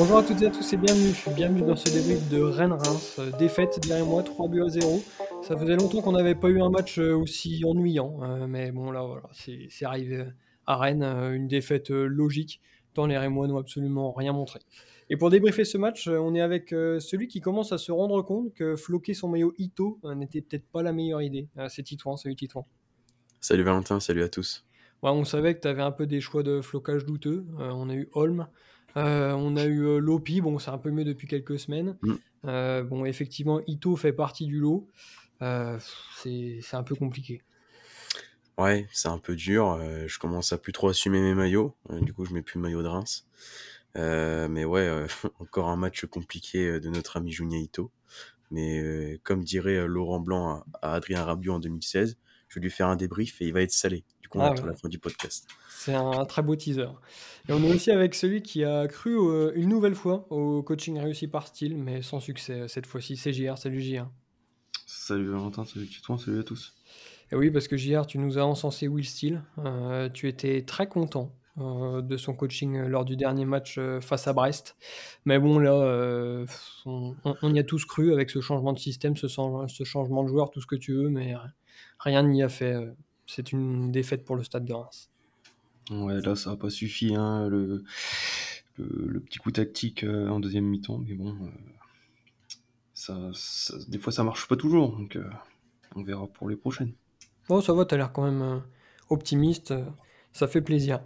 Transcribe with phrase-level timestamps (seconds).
[0.00, 1.14] Bonjour à toutes et à tous et bienvenue.
[1.36, 3.16] Bienvenue dans ce débrief de Rennes-Reims.
[3.18, 5.02] Euh, défaite derrière moi, 3 buts à 0.
[5.42, 8.18] Ça faisait longtemps qu'on n'avait pas eu un match euh, aussi ennuyant.
[8.22, 10.24] Euh, mais bon, là, voilà, c'est arrivé
[10.64, 11.02] à Rennes.
[11.02, 12.62] une défaite logique,
[12.94, 14.60] tant les Rémois n'ont absolument rien montré.
[15.10, 18.54] Et pour débriefer ce match, on est avec celui qui commence à se rendre compte
[18.54, 21.50] que floquer son maillot Ito n'était peut-être pas la meilleure idée.
[21.68, 22.66] c'est Titouan, salut Titouan.
[23.38, 24.64] Salut Valentin, salut à tous.
[25.02, 27.44] on savait que tu avais un peu des choix de flocage douteux.
[27.58, 28.46] on a eu Holm,
[28.96, 31.96] euh, on a eu euh, Lopi, bon, c'est un peu mieux depuis quelques semaines.
[32.02, 32.14] Mm.
[32.46, 34.88] Euh, bon, effectivement, Ito fait partie du lot.
[35.40, 37.42] c'est un peu compliqué.
[38.58, 39.80] Ouais, c'est un peu dur.
[40.06, 41.74] je commence à plus trop assumer mes maillots.
[42.02, 43.26] du coup, je mets plus le maillot de Reims.
[43.94, 45.06] mais ouais,
[45.38, 47.90] encore un match compliqué de notre ami Junia Ito.
[48.50, 52.18] Mais comme dirait Laurent Blanc à, Adrien Rabiot en 2016,
[52.48, 54.04] je vais lui faire un débrief et il va être salé.
[54.38, 55.48] Ah la fin du podcast.
[55.68, 56.88] C'est un, très beau teaser.
[57.48, 60.98] Et on est aussi avec celui qui a cru euh, une nouvelle fois au coaching
[60.98, 63.16] réussi par style, mais sans succès cette fois-ci.
[63.16, 63.58] C'est JR.
[63.58, 64.08] Salut JR.
[64.86, 66.74] Salut Valentin, salut Titouan, salut à tous.
[67.32, 69.42] Et oui, parce que JR, tu nous as encensé Will Steele.
[69.58, 74.32] Euh, tu étais très content euh, de son coaching lors du dernier match face à
[74.32, 74.76] Brest.
[75.24, 76.44] Mais bon, là,
[76.86, 80.50] on, y a tous cru avec ce changement de système, ce, ce, changement de joueur,
[80.50, 81.34] tout ce que tu veux, mais
[81.98, 82.76] rien n'y a fait.
[83.32, 85.08] C'est une défaite pour le stade de Reims.
[85.90, 87.84] Ouais, là, ça n'a pas suffi, hein, le,
[88.76, 92.52] le, petit coup tactique euh, en deuxième mi-temps, mais bon, euh,
[92.94, 93.30] ça,
[93.88, 95.24] des fois ça marche pas toujours, donc euh,
[95.94, 96.92] on verra pour les prochaines.
[97.48, 98.62] Bon, ça va, tu as l'air quand même
[99.08, 99.74] optimiste,
[100.32, 101.00] ça fait plaisir.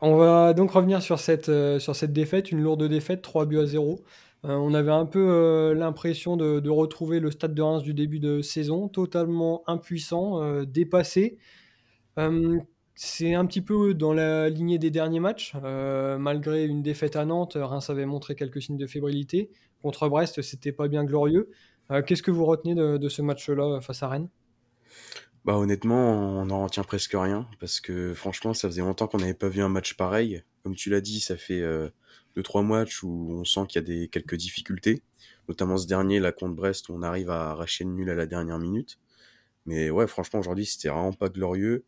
[0.00, 3.66] On va donc revenir sur cette, sur cette défaite, une lourde défaite, 3 buts à
[3.66, 4.00] 0.
[4.42, 8.42] on avait un peu l'impression de, de, retrouver le stade de Reims du début de
[8.42, 11.38] saison, totalement impuissant, dépassé
[12.94, 15.54] c'est un petit peu dans la lignée des derniers matchs.
[15.64, 19.50] Euh, malgré une défaite à Nantes, Reims avait montré quelques signes de fébrilité.
[19.82, 21.50] Contre Brest, c'était pas bien glorieux.
[21.90, 24.28] Euh, qu'est-ce que vous retenez de, ce match-là face à Rennes?
[25.44, 29.34] Bah honnêtement, on n'en retient presque rien parce que franchement, ça faisait longtemps qu'on n'avait
[29.34, 30.42] pas vu un match pareil.
[30.62, 31.88] Comme tu l'as dit, ça fait 2 euh,
[32.36, 35.02] deux trois matchs où on sent qu'il y a des quelques difficultés,
[35.48, 38.24] notamment ce dernier là contre Brest où on arrive à arracher le nul à la
[38.24, 38.98] dernière minute.
[39.66, 41.84] Mais ouais, franchement aujourd'hui, c'était vraiment pas glorieux.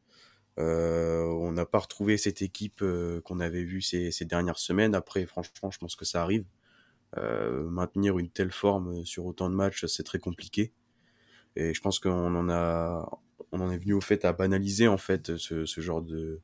[0.58, 4.94] Euh, on n'a pas retrouvé cette équipe euh, qu'on avait vue ces, dernières semaines.
[4.94, 6.44] Après, franchement, je pense que ça arrive.
[7.18, 10.72] Euh, maintenir une telle forme sur autant de matchs, c'est très compliqué.
[11.56, 13.08] Et je pense qu'on en a,
[13.52, 16.40] on en est venu au fait à banaliser en fait ce, genre de,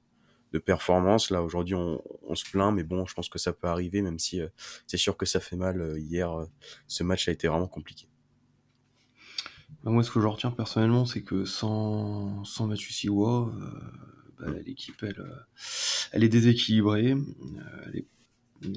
[0.65, 1.31] performance.
[1.31, 2.01] Là, aujourd'hui, on,
[2.35, 4.41] se plaint, mais bon, je pense que ça peut arriver, même si
[4.87, 5.99] c'est sûr que ça fait mal.
[5.99, 6.47] Hier,
[6.87, 8.09] ce match a été vraiment compliqué.
[9.85, 13.81] Bah, moi, ce que je retiens personnellement, c'est que sans, sans Mathieu Siwa, euh,
[14.39, 15.35] bah, l'équipe, elle, euh,
[16.13, 18.05] elle est déséquilibrée, euh, et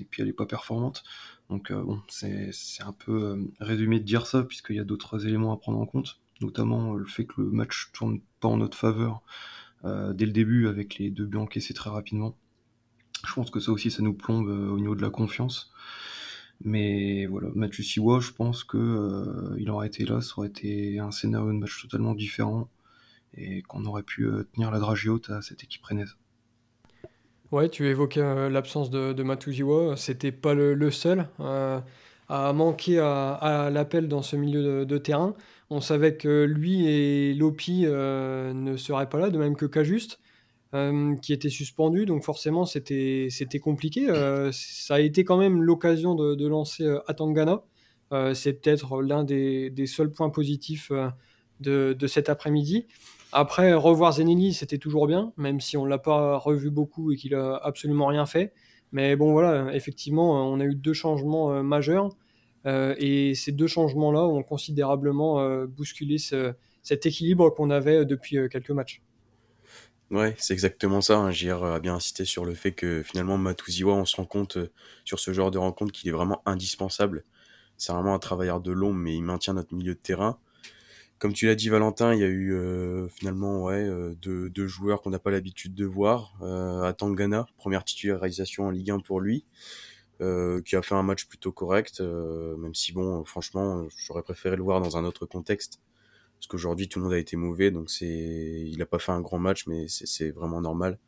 [0.09, 1.03] puis elle n'est pas performante.
[1.49, 5.57] Donc bon, c'est un peu résumé de dire ça, puisqu'il y a d'autres éléments à
[5.57, 9.21] prendre en compte, notamment le fait que le match tourne pas en notre faveur
[9.83, 12.35] dès le début, avec les deux buts encaissés très rapidement.
[13.27, 15.71] Je pense que ça aussi, ça nous plombe au niveau de la confiance.
[16.63, 20.99] Mais voilà, Mathieu Siwa, je pense que euh, il aurait été là, ça aurait été
[20.99, 22.69] un scénario de match totalement différent
[23.35, 26.15] et qu'on aurait pu euh, tenir la dragée haute à cette équipe rennaise.
[27.51, 31.27] Ouais, tu évoquais euh, l'absence de, de c'était pas le, seul
[32.27, 35.35] à manquer à, l'appel dans ce milieu de, terrain.
[35.69, 40.19] On savait que lui et Lopi ne seraient pas là, de même que Cajuste.
[40.73, 43.29] Euh, qui était suspendu, donc forcément c'était
[43.61, 44.09] compliqué.
[44.09, 47.63] Euh, ça a été quand même l'occasion de, lancer euh, Atangana.
[48.33, 50.91] c'est peut-être l'un des, seuls points positifs
[51.61, 52.87] de, cet après-midi.
[53.31, 57.15] Après, revoir Zenelli, c'était toujours bien, même si on ne l'a pas revu beaucoup et
[57.15, 58.53] qu'il a absolument rien fait.
[58.91, 62.09] Mais bon, voilà, effectivement, on a eu deux changements majeurs.
[62.65, 66.17] et ces deux changements-là ont considérablement bousculé
[66.81, 69.01] cet équilibre qu'on avait depuis quelques matchs.
[70.11, 71.17] Ouais, c'est exactement ça.
[71.17, 71.31] Hein.
[71.31, 74.71] A bien insisté sur le fait que finalement Matuziwa, on se rend compte euh,
[75.03, 77.23] sur ce genre de rencontre qu'il est vraiment indispensable.
[77.77, 80.39] C'est vraiment un travailleur de l'ombre, mais il maintient notre milieu de terrain.
[81.17, 84.67] Comme tu l'as dit, Valentin, il y a eu euh, finalement ouais, euh, deux, deux
[84.67, 86.35] joueurs qu'on n'a pas l'habitude de voir.
[86.41, 89.45] Euh, Atangana, première titularisation en Ligue 1 pour lui,
[90.19, 94.81] qui a fait un match plutôt correct, même si bon, franchement, j'aurais préféré le voir
[94.81, 95.79] dans un autre contexte
[96.45, 99.19] parce qu'aujourd'hui tout le monde a été mauvais, donc c'est, il a pas fait un
[99.21, 100.99] grand match, mais c'est vraiment normal.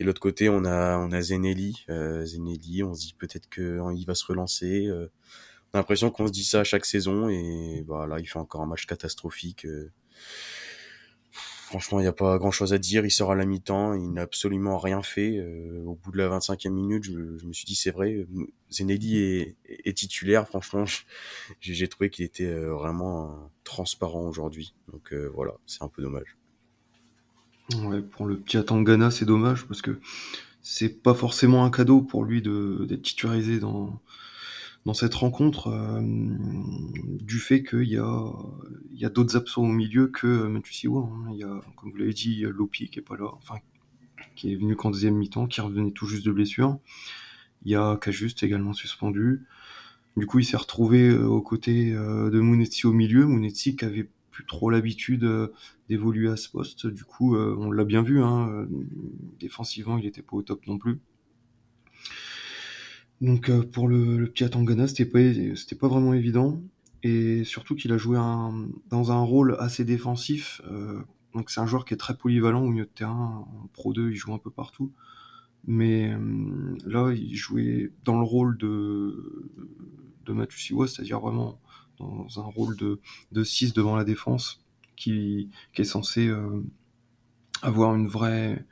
[0.00, 3.78] Et l'autre côté, on a on a Zenelli, euh, Zenelli, on se dit peut-être que
[3.78, 4.86] hein, il va se relancer.
[4.88, 5.08] Euh.
[5.72, 8.60] on a l'impression qu'on se dit ça à chaque saison et voilà, il fait encore
[8.62, 9.66] un match catastrophique.
[9.66, 9.92] Euh.
[11.66, 13.04] Franchement, il n'y a pas grand chose à dire.
[13.04, 15.36] Il sort à la mi-temps, il n'a absolument rien fait.
[15.36, 18.24] Euh, au bout de la 25e minute, je, me suis dit, c'est vrai,
[18.70, 20.46] Zenelli est, titulaire.
[20.46, 20.84] Franchement,
[21.60, 24.74] j'ai trouvé qu'il était euh, vraiment transparent aujourd'hui.
[24.92, 26.36] Donc euh, voilà, c'est un peu dommage.
[28.12, 29.98] Pour le petit Atangana, c'est dommage parce que
[30.62, 34.00] c'est pas forcément un cadeau pour lui d'être titularisé dans,
[34.86, 40.48] dans cette rencontre euh, du fait qu'il y a, d'autres absents au milieu que euh,
[40.48, 41.00] Matusiwa.
[41.00, 41.30] Hein.
[41.32, 43.56] Il y a, comme vous l'avez dit, Lopi qui est pas là, enfin,
[44.36, 46.78] qui est venu qu'en deuxième mi-temps, qui revenait tout juste de blessure.
[47.64, 49.44] Il y a Kajuste également suspendu.
[50.16, 53.26] Du coup, il s'est retrouvé euh, aux côtés de Munetsi au milieu.
[53.26, 55.28] Munetsi qui avait plus trop l'habitude
[55.88, 56.86] d'évoluer à ce poste.
[56.86, 58.22] Du coup, on l'a bien vu.
[58.22, 58.68] Hein,
[59.40, 61.00] défensivement, il n'était pas au top non plus.
[63.20, 66.60] Donc euh, pour le, petit Atangana, c'était pas, vraiment évident.
[67.02, 68.16] Et surtout qu'il a joué
[68.90, 70.60] dans un rôle assez défensif.
[70.70, 71.00] Euh,
[71.34, 73.46] donc c'est un joueur qui est très polyvalent au milieu de terrain.
[73.62, 74.92] En Pro 2, il joue un peu partout.
[75.66, 79.48] Mais euh, là, il jouait dans le rôle de,
[80.24, 81.60] de Matusiwa, c'est-à-dire vraiment
[81.98, 83.00] dans un rôle de,
[83.32, 84.62] de 6 devant la défense,
[84.96, 86.30] qui est censé
[87.62, 88.64] avoir une vraie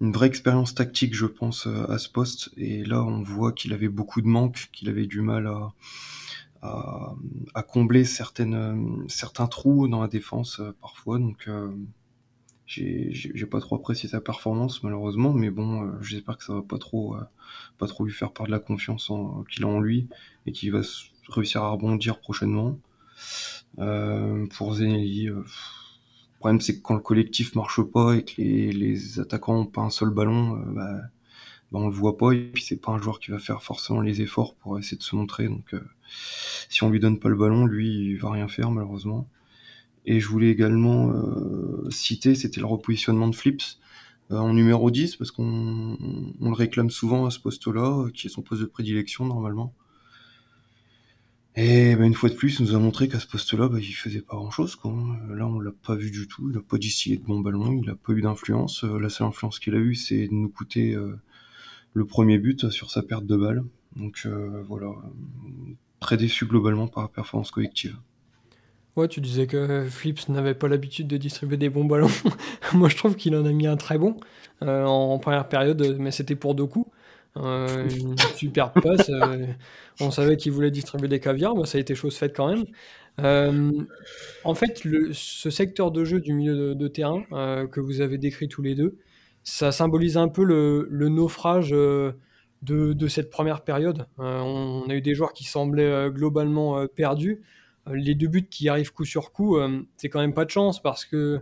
[0.00, 2.50] une vraie expérience tactique, je pense, euh, à ce poste.
[2.56, 5.72] Et là, on voit qu'il avait beaucoup de manques, qu'il avait du mal à,
[7.54, 11.18] à, combler certaines, euh, certains trous dans la défense euh, parfois.
[11.18, 11.48] Donc,
[12.66, 17.16] j'ai pas trop apprécié sa performance malheureusement, mais bon, j'espère que ça va pas trop,
[17.78, 19.10] pas trop lui faire perdre la confiance
[19.50, 20.08] qu'il a en lui
[20.46, 20.80] et qu'il va
[21.28, 22.78] réussir à rebondir prochainement.
[23.76, 25.30] pour Zenelli,
[26.40, 29.90] problème, c'est que quand le collectif marche pas et que les, attaquants ont pas un
[29.90, 31.00] seul ballon, euh, bah,
[31.70, 32.32] bah, on le voit pas.
[32.32, 35.02] Et puis c'est pas un joueur qui va faire forcément les efforts pour essayer de
[35.02, 35.48] se montrer.
[35.48, 35.80] Donc euh,
[36.70, 39.28] si on lui donne pas le ballon, lui, il va rien faire malheureusement.
[40.06, 43.78] Et je voulais également euh, citer, c'était le repositionnement de Flips
[44.30, 45.98] en numéro 10, parce qu'on
[46.40, 49.74] le réclame souvent à ce poste-là, qui est son poste de prédilection normalement.
[51.56, 53.92] Et bah, une fois de plus, il nous a montré qu'à ce poste-là, bah, il
[53.92, 54.78] faisait pas grand-chose.
[54.84, 56.48] Là, on l'a pas vu du tout.
[56.50, 57.80] Il a pas distillé de bon ballon.
[57.82, 58.84] Il a pas eu d'influence.
[58.84, 61.18] Euh, la seule influence qu'il a eue, c'est de nous coûter euh,
[61.92, 63.64] le premier but sur sa perte de balle.
[63.96, 64.92] Donc euh, voilà,
[65.98, 67.96] très déçu globalement par la performance collective.
[68.94, 72.10] Ouais, tu disais que Flips n'avait pas l'habitude de distribuer des bons ballons.
[72.74, 74.16] Moi, je trouve qu'il en a mis un très bon
[74.60, 76.90] en première période, mais c'était pour deux coups.
[77.36, 79.08] Euh, une super passe.
[79.08, 79.46] Euh,
[80.00, 82.64] on savait qu'il voulait distribuer des caviars, ça a été chose faite quand même.
[83.20, 83.72] Euh,
[84.44, 87.22] en fait, le, ce secteur de jeu du milieu de, terrain
[87.70, 88.98] que vous avez décrit tous les deux,
[89.42, 92.14] ça symbolise un peu le, naufrage de,
[92.62, 94.06] de, cette première période.
[94.18, 97.42] On, a eu des joueurs qui semblaient globalement perdus.
[97.92, 99.58] les deux buts qui arrivent coup sur coup,
[99.96, 101.40] c'est quand même pas de chance parce que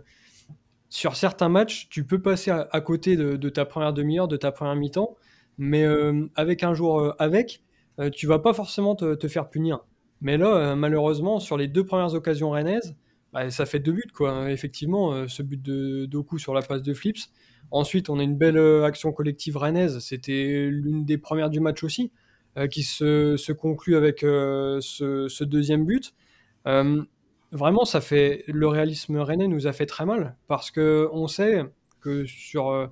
[0.89, 4.37] sur certains matchs, tu peux passer à, à côté de, de, ta première demi-heure, de
[4.37, 5.15] ta première mi-temps,
[5.59, 7.61] mais euh, avec un jour euh, avec,
[7.99, 9.85] euh, tu vas pas forcément te, faire punir.
[10.21, 12.95] Mais là, malheureusement, sur les deux premières occasions rennaises,
[13.33, 14.51] bah, ça fait deux buts, quoi.
[14.51, 17.29] Effectivement, ce but de Doku sur la passe de Flips.
[17.71, 19.99] Ensuite, on a une belle action collective rennaise.
[19.99, 22.11] C'était l'une des premières du match aussi,
[22.69, 26.13] qui se, conclut avec ce, deuxième but.
[26.65, 31.63] vraiment, ça fait le réalisme rennais nous a fait très mal parce que on sait
[32.01, 32.89] que sur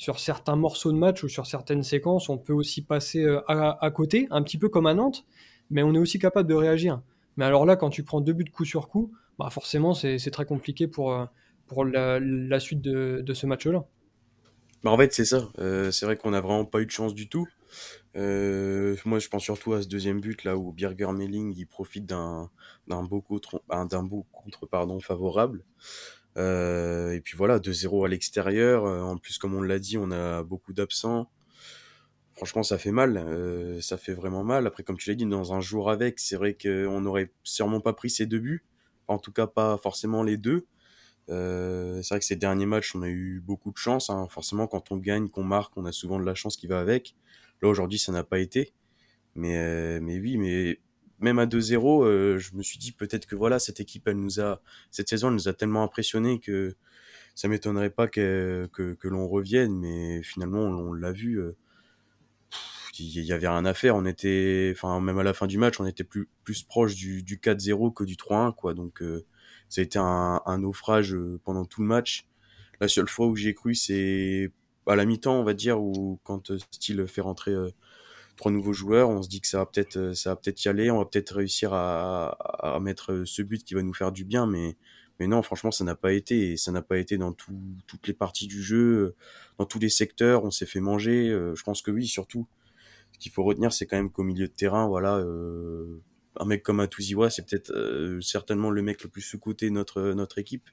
[0.00, 3.90] sur certains morceaux de match ou sur certaines séquences, on peut aussi passer euh, à,
[3.90, 5.26] côté, un petit peu comme à Nantes,
[5.68, 7.02] mais on est aussi capable de réagir.
[7.36, 10.46] Mais alors là, quand tu prends deux buts coup sur coup, bah forcément, c'est très
[10.46, 11.26] compliqué pour, euh,
[11.66, 13.84] pour la, suite de, ce match-là.
[14.82, 15.50] Bah en fait, c'est ça.
[15.58, 17.46] Euh, c'est vrai qu'on n'a vraiment pas eu de chance du tout.
[18.14, 22.48] moi, je pense surtout à ce deuxième but là où Birger Melling il profite d'un
[22.88, 25.62] beau contre, d'un beau contre pardon favorable.
[26.36, 28.84] Euh, et puis voilà, 2-0 à l'extérieur.
[28.86, 31.30] Euh, en plus, comme on l'a dit, on a beaucoup d'absents.
[32.34, 33.16] Franchement, ça fait mal.
[33.16, 34.66] Euh, ça fait vraiment mal.
[34.66, 37.92] Après, comme tu l'as dit, dans un jour avec, c'est vrai qu'on n'aurait sûrement pas
[37.92, 38.64] pris ces deux buts.
[39.08, 40.66] En tout cas, pas forcément les deux.
[41.28, 44.10] c'est vrai que ces derniers matchs, on a eu beaucoup de chance.
[44.10, 44.26] Hein.
[44.30, 47.16] Forcément, quand on gagne, qu'on marque, on a souvent de la chance qui va avec.
[47.62, 48.72] Là, aujourd'hui, ça n'a pas été.
[49.34, 50.80] Mais, mais oui, mais
[51.20, 54.40] même à 2-0, euh, je me suis dit peut-être que voilà, cette équipe, elle nous
[54.40, 54.60] a,
[54.90, 56.76] cette saison, elle nous a tellement impressionné que
[57.34, 61.56] ça m'étonnerait pas que, que, l'on revienne, mais finalement, on, l'a vu, euh,
[62.98, 63.96] il y, avait rien à faire.
[63.96, 67.22] On était, enfin, même à la fin du match, on était plus, plus proche du,
[67.22, 68.74] du 4-0 que du 3-1, quoi.
[68.74, 69.24] Donc, euh,
[69.68, 72.26] ça a été un, naufrage pendant tout le match.
[72.80, 74.50] La seule fois où j'ai cru, c'est
[74.86, 77.54] à la mi-temps, on va dire, où quand Steele fait rentrer
[78.36, 79.10] trois nouveaux joueurs.
[79.10, 80.90] On se dit que ça va peut-être, ça va peut-être y aller.
[80.90, 82.30] On va peut-être réussir à,
[82.74, 84.76] à, mettre ce but qui va nous faire du bien, mais
[85.18, 86.52] mais non, franchement, ça n'a pas été.
[86.52, 89.14] Et ça n'a pas été dans tout, toutes les parties du jeu,
[89.58, 90.44] dans tous les secteurs.
[90.44, 91.28] On s'est fait manger.
[91.54, 92.46] je pense que oui, surtout.
[93.12, 96.02] Ce qu'il faut retenir, c'est quand même qu'au milieu de terrain, voilà, euh,
[96.36, 100.12] un mec comme Atuziwa, c'est peut-être euh, certainement le mec le plus sous-coté de notre,
[100.12, 100.68] notre équipe.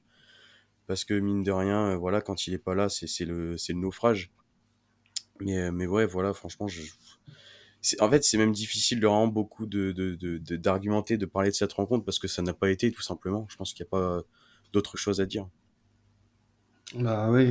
[0.86, 3.74] Parce que mine de rien, euh, voilà, quand il est pas là, c'est le, le
[3.74, 4.32] naufrage.
[5.40, 6.82] Mais, mais ouais, voilà, franchement, je,
[8.00, 9.92] en fait, c'est même difficile de rendre beaucoup de,
[10.56, 13.46] d'argumenter, de, parler de cette rencontre parce que ça n'a pas été tout simplement.
[13.50, 14.24] Je pense qu'il n'y a pas
[14.74, 15.48] d'autre chose à dire.
[16.96, 17.48] Bah ouais,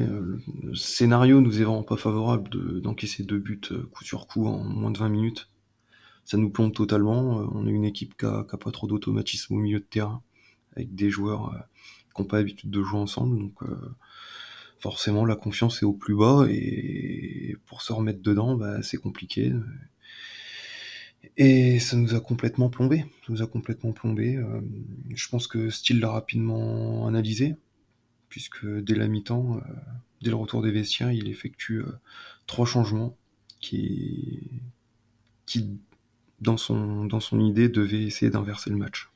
[0.62, 3.60] le scénario nous est vraiment pas favorable d'encaisser deux buts
[3.92, 5.50] coup sur coup en moins de 20 minutes
[6.26, 7.40] ça nous plombe totalement.
[7.40, 10.22] Euh, on est une équipe qui a, pas trop d'automatisme au milieu de terrain,
[10.74, 11.58] avec des joueurs euh,
[12.14, 13.38] qui n'ont pas l'habitude de jouer ensemble.
[13.38, 13.94] Donc euh,
[14.80, 19.52] forcément, la confiance est au plus bas et pour se remettre dedans, bah, c'est compliqué.
[21.36, 22.98] Et ça nous a complètement plombé.
[23.26, 24.38] Ça nous a complètement plombé.
[25.14, 27.56] je pense que Steele l'a rapidement analysé,
[28.28, 29.60] puisque dès la mi-temps,
[30.22, 31.82] dès le retour des vestiaires, il effectue
[32.46, 33.16] trois changements
[33.60, 34.60] qui,
[36.40, 39.10] dans son, dans son idée, devait essayer d'inverser le match.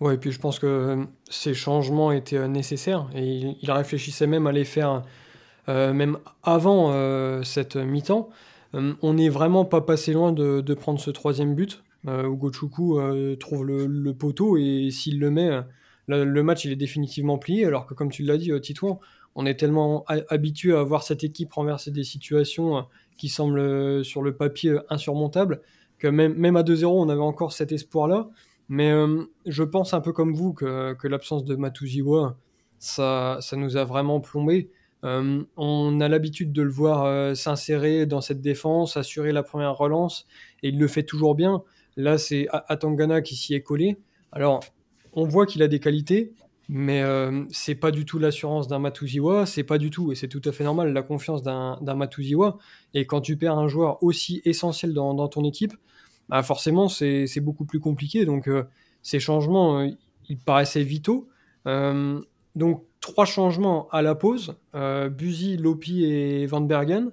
[0.00, 4.26] Ouais, et puis je pense que euh, ces changements étaient euh, nécessaires et il, réfléchissait
[4.26, 5.04] même à les faire
[5.68, 6.92] euh, même avant
[7.42, 8.28] cette mi-temps.
[8.74, 12.98] On n'est vraiment pas passé loin de, prendre ce troisième but où Gochuku
[13.38, 15.50] trouve le, poteau et s'il le met,
[16.06, 17.64] le, match il est définitivement plié.
[17.64, 19.00] Alors que comme tu l'as dit, Titouan,
[19.34, 24.36] on est tellement habitué à voir cette équipe renverser des situations qui semblent sur le
[24.36, 25.62] papier insurmontables
[25.98, 28.28] que même, à 2-0, on avait encore cet espoir-là.
[28.68, 32.36] Mais euh, je pense un peu comme vous que, que l'absence de Matuziwa,
[32.78, 34.70] ça, ça nous a vraiment plombé.
[35.04, 39.76] Euh, on a l'habitude de le voir euh, s'insérer dans cette défense, assurer la première
[39.76, 40.26] relance,
[40.62, 41.62] et il le fait toujours bien.
[41.96, 43.98] Là, c'est Atangana qui s'y est collé.
[44.32, 44.60] Alors,
[45.12, 46.32] on voit qu'il a des qualités,
[46.68, 50.28] mais euh, c'est pas du tout l'assurance d'un Matuziwa, c'est pas du tout, et c'est
[50.28, 52.58] tout à fait normal, la confiance d'un Matuziwa.
[52.92, 55.74] Et quand tu perds un joueur aussi essentiel dans, ton équipe,
[56.28, 58.24] bah forcément c'est beaucoup plus compliqué.
[58.24, 58.64] Donc euh,
[59.02, 59.88] ces changements,
[60.28, 61.28] ils paraissaient vitaux.
[61.64, 64.56] donc trois changements à la pause,
[65.10, 67.12] Buzy, Lopi et Van Bergen.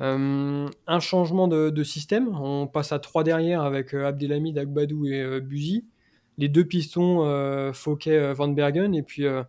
[0.00, 5.84] un changement de, de, système, on passe à trois derrière avec Abdelhamid, Agbadou et Buzy
[6.38, 9.42] les deux pistons euh, Fouquet euh, Van Bergen et puis euh,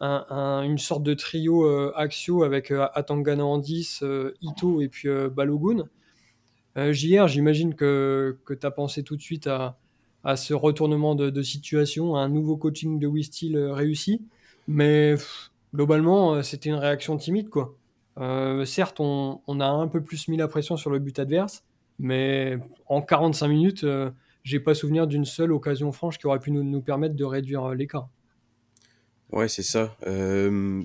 [0.00, 4.04] une sorte de trio Axio avec Atangana en 10,
[4.42, 5.88] Ito et puis Balogun.
[6.76, 9.78] JR, j'imagine que, tu as pensé tout de suite à,
[10.36, 14.20] ce retournement de, situation, à un nouveau coaching de Wistil réussi.
[14.66, 15.14] Mais
[15.74, 17.48] globalement, c'était une réaction timide.
[17.48, 17.76] quoi.
[18.64, 21.64] certes, on, on, a un peu plus mis la pression sur le but adverse,
[21.98, 23.84] mais en 45 minutes,
[24.44, 27.64] j'ai pas souvenir d'une seule occasion franche qui aurait pu nous, nous permettre de réduire
[27.64, 28.08] euh, l'écart.
[29.32, 29.96] Ouais, c'est ça.
[30.06, 30.82] Euh,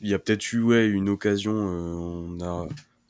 [0.00, 1.52] il y a peut-être eu ouais, une occasion.
[1.52, 2.66] Euh, on a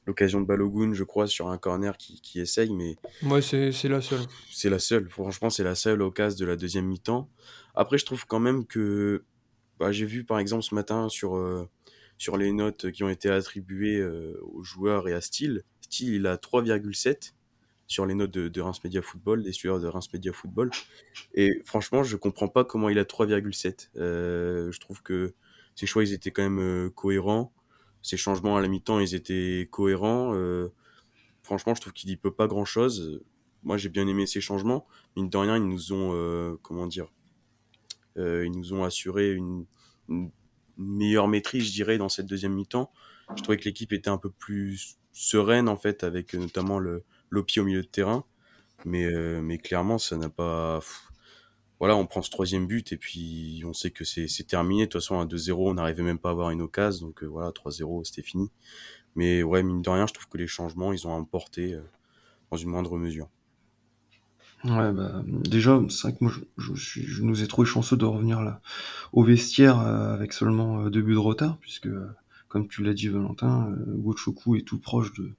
[0.06, 2.96] l'occasion de Balogun, je crois, sur un corner qui, qui essaye, mais.
[3.22, 4.26] Ouais, c'est la seule.
[4.50, 5.08] C'est la seule.
[5.08, 7.30] Franchement, c'est la seule occasion de la deuxième mi-temps.
[7.74, 9.22] Après, je trouve quand même que.
[9.78, 11.38] Bah, J'ai vu par exemple ce matin sur,
[12.18, 15.64] sur les notes qui ont été attribuées aux joueurs et à Steele.
[15.80, 17.34] Steele, il a 3,7
[17.86, 20.70] sur les notes de, de Reims Media Football, des sueurs de Reims Media Football.
[21.34, 23.90] Et franchement, je comprends pas comment il a 3,7.
[23.96, 25.34] Euh, je trouve que
[25.74, 27.52] ses choix, ils étaient quand même euh, cohérents.
[28.02, 30.34] Ses changements à la mi-temps, ils étaient cohérents.
[30.34, 30.72] Euh,
[31.42, 33.22] franchement, je trouve qu'il n'y peut pas grand-chose.
[33.62, 34.86] Moi, j'ai bien aimé ses changements.
[35.16, 37.12] Mine de rien, ils nous ont, euh, comment dire,
[38.16, 39.66] ils nous ont assuré une,
[40.78, 42.90] meilleure maîtrise, je dirais, dans cette deuxième mi-temps.
[43.36, 47.60] Je trouvais que l'équipe était un peu plus sereine, en fait, avec notamment le, Lopi
[47.60, 48.24] au milieu de terrain.
[48.84, 50.80] Mais, euh, mais clairement, ça n'a pas.
[51.78, 54.82] Voilà, on prend ce troisième but et puis on sait que c'est terminé.
[54.82, 57.08] De toute façon, à 2-0, on n'arrivait même pas à avoir une occasion.
[57.08, 58.50] Donc euh, voilà, 3-0, c'était fini.
[59.14, 61.82] Mais ouais, mine de rien, je trouve que les changements, ils ont emporté euh,
[62.50, 63.28] dans une moindre mesure.
[64.64, 68.04] Ouais, bah, déjà, c'est vrai que moi, je, suis, je, nous ai trouvé chanceux de
[68.04, 68.60] revenir là
[69.12, 71.88] au vestiaire avec seulement deux buts de retard, puisque,
[72.48, 75.32] comme tu l'as dit, Valentin, Gochoku est tout proche de,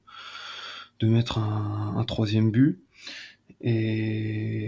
[1.00, 2.82] de mettre un, troisième but.
[3.62, 4.62] Et,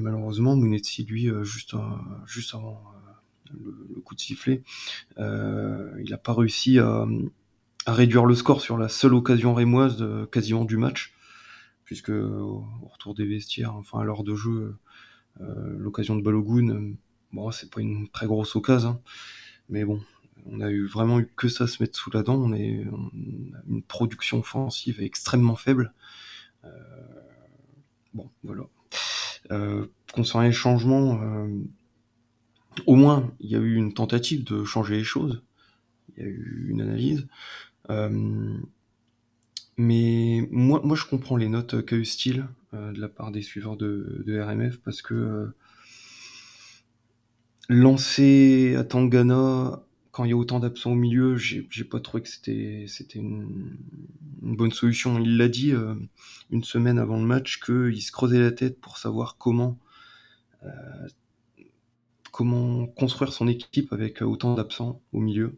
[0.00, 1.78] malheureusement, Mounetzi, lui, euh, juste, euh,
[2.26, 2.82] juste avant
[3.54, 3.56] euh,
[3.94, 4.62] le, coup de sifflet,
[5.18, 7.06] il n'a pas réussi à,
[7.86, 11.14] réduire le score sur la seule occasion rémoise de, quasiment du match,
[11.84, 14.76] puisque au, retour des vestiaires, enfin à l'heure de jeu,
[15.40, 16.94] l'occasion de Balogun,
[17.32, 19.00] bon, c'est pas une très grosse occasion, hein.
[19.68, 20.00] mais bon,
[20.46, 22.34] on a eu vraiment eu que ça à se mettre sous la dent.
[22.34, 25.92] On, est, on a une production offensive extrêmement faible.
[28.12, 28.64] bon, voilà.
[30.12, 31.20] concernant les changements,
[32.86, 35.42] au moins, il y a eu une tentative de changer les choses.
[36.16, 37.26] Il y a eu une analyse.
[39.82, 42.06] Euh, mais moi, moi, je comprends les notes qu'a eu
[42.74, 45.46] euh, de la part des suiveurs de, RMF parce que euh,
[47.68, 52.28] lancer à Tangana quand il y a autant d'absents au milieu, j'ai pas trouvé que
[52.28, 53.78] c'était une,
[54.42, 55.18] bonne solution.
[55.18, 55.72] Il l'a dit
[56.50, 59.78] une semaine avant le match qu'il se creusait la tête pour savoir comment
[62.30, 65.54] comment construire son équipe avec autant d'absents au milieu.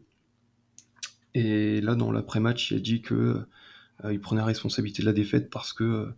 [1.35, 3.47] Et là, dans l'après-match, il a dit que euh,
[4.11, 6.15] il prenait la responsabilité de la défaite parce que euh,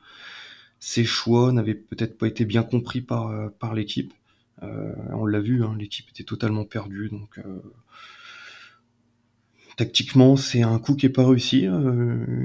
[0.79, 4.13] ses choix n'avaient peut-être pas été bien compris par, euh, par l'équipe.
[4.61, 7.39] on l'a vu, hein, l'équipe était totalement perdue, donc
[9.77, 11.67] tactiquement, c'est un coup qui est pas réussi.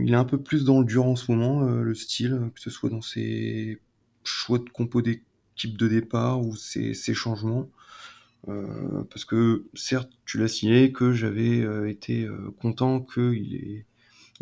[0.04, 2.68] il est un peu plus dans le dur en ce moment, le style, que ce
[2.68, 3.80] soit dans ses
[4.24, 7.70] choix de compo d'équipe de départ ou ses, ses changements.
[8.46, 12.28] parce que certes, tu l'as signé, que j'avais été
[12.60, 13.86] content qu'il ait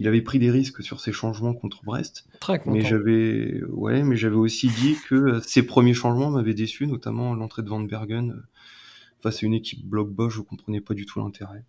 [0.00, 2.26] il avait pris des risques sur ses changements contre Brest.
[2.40, 6.86] Très Mais j'avais, ouais, mais j'avais aussi dit que euh, ses premiers changements m'avaient déçu,
[6.86, 8.42] notamment l'entrée de Van Bergen euh,
[9.20, 11.66] face à une équipe bloc bas, je comprenais pas du tout l'intérêt.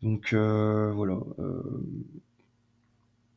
[0.00, 1.18] Donc euh, voilà,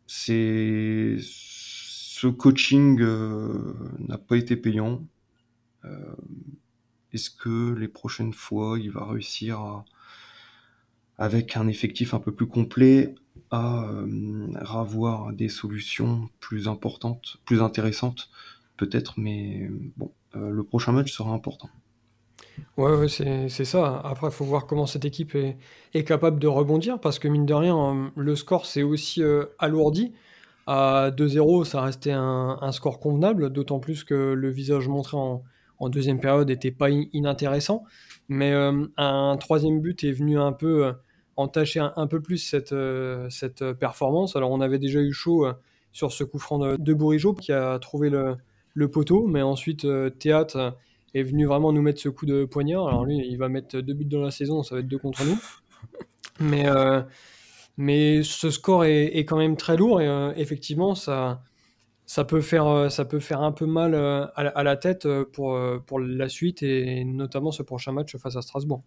[0.06, 3.00] c'est ce coaching
[3.98, 5.04] n'a pas été payant.
[7.14, 9.86] Est-ce que les prochaines fois, il va réussir à,
[11.18, 13.16] avec un effectif un peu plus complet,
[13.52, 13.86] à
[14.66, 18.30] avoir euh, des solutions plus importantes, plus intéressantes,
[18.78, 21.70] peut-être, mais bon, euh, le prochain match sera important.
[22.78, 24.02] Ouais, c'est ça.
[24.04, 27.54] Après, il faut voir comment cette équipe est, capable de rebondir, parce que mine de
[27.54, 29.22] rien, euh, le score s'est aussi
[29.60, 30.14] alourdi.
[30.68, 35.90] À 2-0, ça restait un, un, score convenable, d'autant plus que le visage montré en
[35.90, 37.84] deuxième période n'était pas inintéressant.
[38.30, 40.94] Mais un troisième but est venu un peu
[41.36, 44.36] entacher un, peu plus cette, euh, cette performance.
[44.36, 45.54] Alors on avait déjà eu chaud euh,
[45.92, 48.36] sur ce coup franc de, de qui a trouvé le,
[48.74, 50.78] le poteau, mais ensuite euh, Théâtre
[51.14, 52.88] est venu vraiment nous mettre ce coup de poignard.
[52.88, 55.24] Alors lui, il va mettre deux buts dans la saison, ça va être deux contre
[55.26, 55.38] nous.
[56.40, 56.66] Mais,
[57.78, 61.44] mais ce score est, est, quand même très lourd et effectivement, ça,
[62.08, 66.00] ça, peut faire, ça peut faire un peu mal à, à la tête pour, pour
[66.00, 68.82] la suite et notamment ce prochain match face à Strasbourg.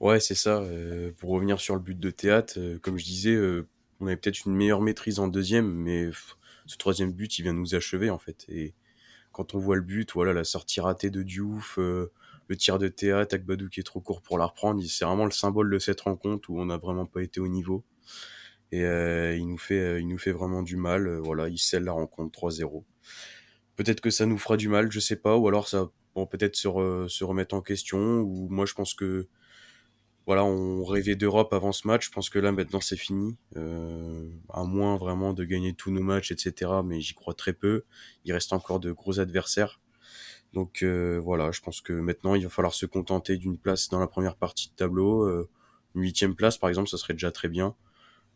[0.00, 0.58] Ouais, c'est ça.
[0.60, 3.66] Euh, pour revenir sur le but de théâtre, euh, comme je disais, euh,
[4.00, 6.10] on avait peut-être une meilleure maîtrise en deuxième, mais
[6.66, 8.44] ce troisième but, il vient nous achever en fait.
[8.48, 8.74] Et
[9.32, 13.34] quand on voit le but, voilà, la sortie ratée de Diouf, le tir de théâtre,
[13.34, 16.48] Akbadou qui est trop court pour la reprendre, c'est vraiment le symbole de cette rencontre
[16.50, 17.84] où on n'a vraiment pas été au niveau.
[18.72, 21.08] Et il nous fait, il nous fait vraiment du mal.
[21.18, 22.84] voilà, il scelle la rencontre 3-0.
[23.76, 26.56] Peut-être que ça nous fera du mal, je sais pas, ou alors ça, bon, peut-être
[26.56, 28.20] se, se remettre en question.
[28.20, 29.28] Ou moi, je pense que
[30.28, 32.04] voilà, on rêvait d'Europe avant ce match.
[32.04, 33.38] Je pense que là, maintenant, c'est fini.
[33.56, 36.70] Euh, à moins vraiment de gagner tous nos matchs, etc.
[36.84, 37.84] Mais j'y crois très peu.
[38.26, 39.80] Il reste encore de gros adversaires.
[40.52, 43.98] Donc euh, voilà, je pense que maintenant, il va falloir se contenter d'une place dans
[44.00, 45.22] la première partie de tableau.
[45.22, 45.48] Euh,
[45.94, 47.74] une huitième place, par exemple, ça serait déjà très bien.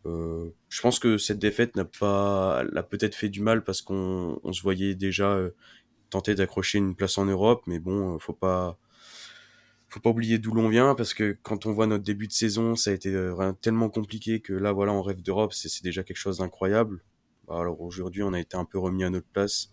[0.06, 4.62] je pense que cette défaite n'a pas, l'a peut-être fait du mal parce qu'on se
[4.62, 5.38] voyait déjà
[6.08, 8.78] tenter d'accrocher une place en Europe, mais bon, faut pas,
[9.92, 12.76] faut pas oublier d'où l'on vient parce que quand on voit notre début de saison,
[12.76, 16.16] ça a été euh, tellement compliqué que là, voilà, on rêve d'Europe, c'est déjà quelque
[16.16, 17.02] chose d'incroyable.
[17.46, 19.70] Bah, alors aujourd'hui, on a été un peu remis à notre place.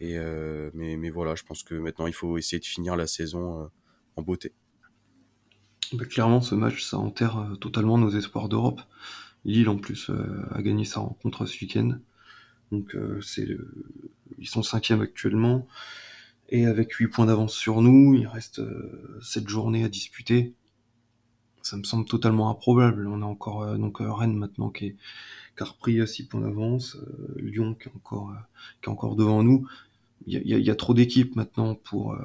[0.00, 3.06] Et euh, mais, mais voilà, je pense que maintenant, il faut essayer de finir la
[3.06, 3.66] saison euh,
[4.16, 4.52] en beauté.
[5.92, 8.80] Bah, clairement, ce match, ça enterre totalement nos espoirs d'Europe.
[9.44, 10.10] Lille, en plus,
[10.50, 11.98] a gagné sa rencontre ce week-end.
[12.70, 12.96] Donc,
[14.38, 15.66] ils sont cinquièmes actuellement.
[16.54, 20.52] Et avec 8 points d'avance sur nous, il reste euh, cette journée à disputer.
[21.62, 23.08] Ça me semble totalement improbable.
[23.08, 24.94] On a encore euh, donc euh, Rennes maintenant qui,
[25.58, 26.98] a repris 6 points d'avance,
[27.36, 28.34] Lyon qui est encore
[28.82, 29.66] qui est encore devant nous.
[30.26, 32.16] Il y a, trop d'équipes maintenant pour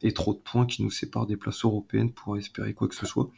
[0.00, 3.04] et trop de points qui nous séparent des places européennes pour espérer quoi que ce
[3.04, 3.30] soit.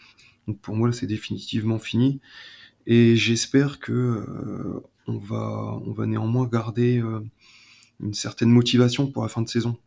[0.46, 2.20] Donc pour moi c'est définitivement fini.
[2.86, 7.02] Et j'espère que on va on va néanmoins garder
[8.00, 9.78] une certaine motivation pour la fin de saison.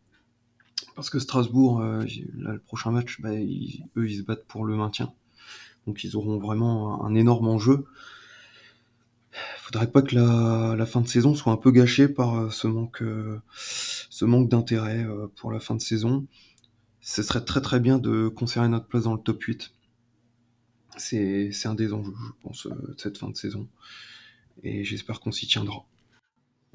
[0.98, 5.14] Parce que Strasbourg, euh, le prochain match, bah, eux, ils se battent pour le maintien.
[5.86, 7.86] Donc ils auront vraiment un, énorme enjeu.
[9.60, 13.04] Faudrait pas que la, fin de saison soit un peu gâchée par euh, ce manque,
[13.04, 15.06] euh, ce manque d'intérêt
[15.36, 16.26] pour la fin de saison.
[17.00, 19.72] Ce serait très très bien de conserver notre place dans le top 8.
[20.98, 23.68] c'est un des enjeux, je pense, de cette fin de saison.
[24.64, 25.86] Et j'espère qu'on s'y tiendra.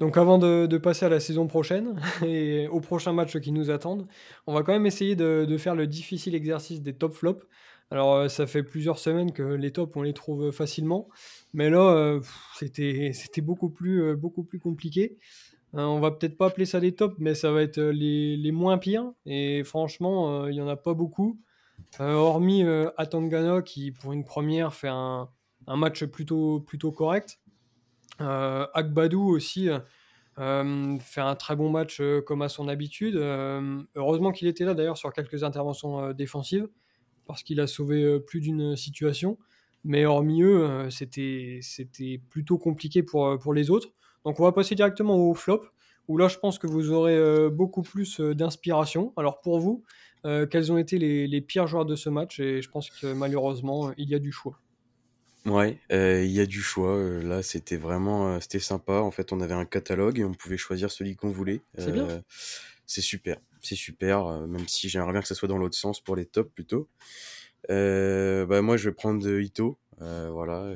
[0.03, 4.05] Donc avant de, passer à la saison prochaine et au prochain match qui nous attendent,
[4.47, 7.45] on va quand même essayer de, faire le difficile exercice des top flops.
[7.89, 11.07] Alors euh, ça fait plusieurs semaines que les tops on les trouve facilement,
[11.53, 12.19] mais là euh,
[12.53, 14.17] c'était beaucoup plus, euh,
[14.61, 15.19] compliqué.
[15.71, 19.09] on va peut-être pas appeler ça des tops, mais ça va être les, moins pires.
[19.25, 21.39] Et franchement, il y en a pas beaucoup.
[21.97, 22.65] hormis
[22.97, 25.29] Atangana qui pour une première fait un,
[25.65, 27.39] match plutôt correct.
[28.21, 29.69] Euh, Akbadou aussi
[30.39, 33.15] euh, fait un très bon match euh, comme à son habitude.
[33.95, 36.67] heureusement qu'il était là d'ailleurs sur quelques interventions défensives
[37.25, 39.37] parce qu'il a sauvé plus d'une situation.
[39.85, 41.59] Mais hormis eux, c'était
[42.29, 43.89] plutôt compliqué pour, les autres.
[44.23, 45.65] Donc on va passer directement au flop,
[46.07, 49.11] où là je pense que vous aurez beaucoup plus d'inspiration.
[49.17, 49.83] Alors pour vous,
[50.23, 52.39] quels ont été les, pires joueurs de ce match?
[52.39, 54.62] Et je pense que malheureusement, il y a du choix.
[55.45, 56.95] Ouais, euh, il y a du choix.
[56.95, 58.93] Euh, là, c'était vraiment, euh, c'était sympa.
[58.93, 61.61] En fait, on avait un catalogue et on pouvait choisir celui qu'on voulait.
[61.77, 62.23] C'est bien.
[62.85, 64.25] c'est super, c'est super.
[64.47, 66.89] même si j'aimerais bien que ça soit dans l'autre sens pour les tops plutôt.
[67.67, 69.77] bah moi, je vais prendre Ito.
[69.99, 70.73] voilà,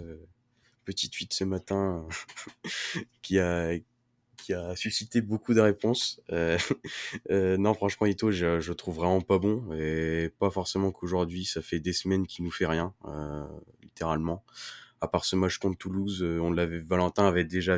[0.86, 2.06] petite tweet ce matin
[3.22, 3.74] qui a
[4.48, 6.22] qui a suscité beaucoup de réponses.
[6.32, 6.58] Euh,
[7.32, 11.62] euh, non, franchement, Ito, je, je trouve vraiment pas bon et pas forcément qu'aujourd'hui, ça
[11.62, 12.94] fait des semaines qu'il nous fait rien,
[13.98, 14.44] littéralement
[15.00, 17.78] à part ce match contre Toulouse, euh, on l'avait, Valentin avait déjà,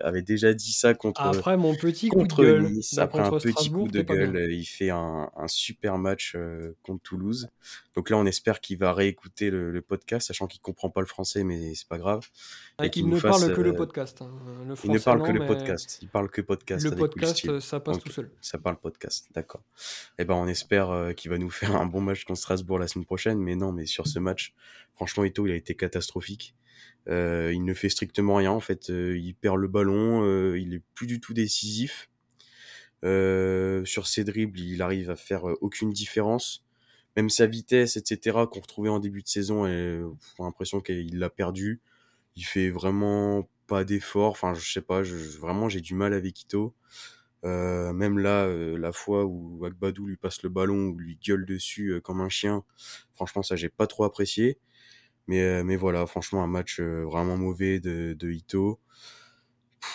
[0.00, 1.20] avait déjà dit ça contre.
[1.22, 4.64] Après mon petit coup de gueule, nice, après un petit coup de gueule, euh, il
[4.64, 7.48] fait un, un super match euh, contre Toulouse.
[7.94, 11.44] Donc là, on espère qu'il va réécouter le, podcast, sachant qu'il comprend pas le français,
[11.44, 12.26] mais c'est pas grave.
[12.78, 14.22] Ah, et qu'il ne parle que le podcast.
[14.22, 14.30] Hein.
[14.66, 15.98] Le il ne parle que le podcast.
[16.02, 16.84] Il parle que podcast.
[16.84, 18.30] Le podcast, ça passe tout seul.
[18.40, 19.62] Ça parle podcast, d'accord.
[20.18, 22.88] Et eh ben, on espère qu'il va nous faire un bon match contre Strasbourg la
[22.88, 24.54] semaine prochaine, mais non, mais sur ce match,
[24.94, 26.54] franchement, Ito, il a été catastrophique.
[27.08, 28.90] Euh, il ne fait strictement rien en fait.
[28.90, 32.10] Euh, il perd le ballon, euh, il est plus du tout décisif.
[33.02, 36.64] sur ses dribbles, il arrive à faire aucune différence.
[37.16, 41.30] Même sa vitesse, etc., qu'on retrouvait en début de saison, on a l'impression qu'il l'a
[41.30, 41.80] perdu.
[42.36, 44.32] Il fait vraiment pas d'effort.
[44.32, 46.74] Enfin, je sais pas, vraiment j'ai du mal avec Ito.
[47.44, 52.20] même là, la fois où Agbadou lui passe le ballon ou lui gueule dessus comme
[52.20, 52.64] un chien,
[53.14, 54.58] franchement, ça j'ai pas trop apprécié.
[55.28, 58.80] Mais, euh, mais voilà, franchement, un match euh, vraiment mauvais de, de Ito.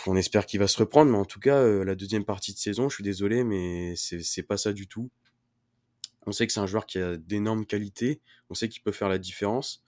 [0.08, 2.60] on espère qu'il va se reprendre, mais en tout cas, euh, la deuxième partie de
[2.60, 5.12] saison, je suis désolé, mais c'est pas ça du tout.
[6.26, 9.10] On sait que c'est un joueur qui a d'énormes qualités, on sait qu'il peut faire
[9.10, 9.84] la différence,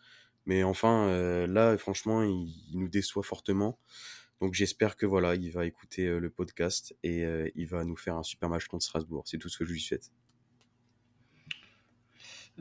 [0.46, 3.80] mais enfin, là, franchement, il, nous déçoit fortement.
[4.42, 7.24] Donc j'espère que voilà, il va écouter le podcast et
[7.56, 9.24] il va nous faire un super match contre Strasbourg.
[9.28, 10.12] C'est tout ce que je lui souhaite.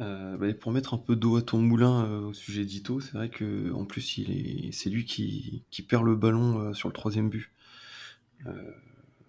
[0.01, 3.13] Euh, bah, pour mettre un peu d'eau à ton moulin euh, au sujet d'Ito, c'est
[3.13, 6.89] vrai que en plus il est, c'est lui qui, qui, perd le ballon euh, sur
[6.89, 7.51] le troisième but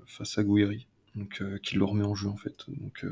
[0.08, 2.66] face à Gouiri, donc qui le remet en jeu en fait.
[2.68, 3.06] Donc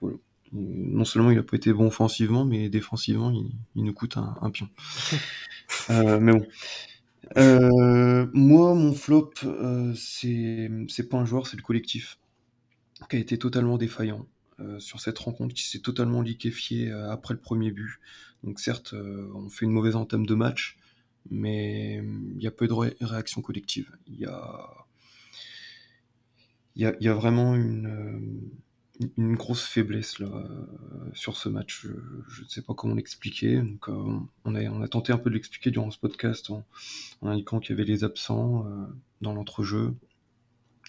[0.00, 0.16] voilà.
[0.52, 4.36] Non seulement il a pas été bon offensivement, mais défensivement il, il nous coûte un,
[4.40, 4.68] un pion.
[5.88, 6.46] mais bon.
[8.34, 9.32] moi, mon flop,
[9.96, 12.18] c'est c'est pas un joueur, c'est le collectif
[13.10, 14.26] qui a été totalement défaillant.
[14.60, 18.00] Euh, sur cette rencontre qui s'est totalement liquéfiée euh, après le premier but.
[18.42, 20.76] Donc certes, euh, on fait une mauvaise entame de match,
[21.30, 22.02] mais
[22.34, 23.96] il y a peu de réaction collective.
[24.08, 24.84] Il y a,
[26.74, 28.50] y a, vraiment une,
[29.16, 30.44] une grosse faiblesse là,
[31.12, 31.86] sur ce match.
[32.28, 33.62] Je ne sais pas comment l'expliquer.
[33.86, 36.64] On, a, on a tenté un peu de l'expliquer durant ce podcast en,
[37.20, 38.66] en indiquant qu'il y avait les absents
[39.20, 39.94] dans l'entrejeu.